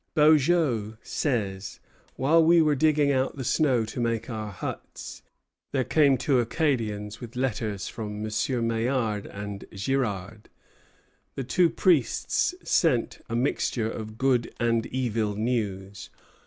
[0.15, 1.79] Beaujeu says:
[2.15, 5.21] "While we were digging out the snow to make our huts,
[5.73, 8.63] there came two Acadians with letters from MM.
[8.63, 10.49] Maillard and Girard."
[11.35, 16.09] The two priests sent a mixture of good and evil news.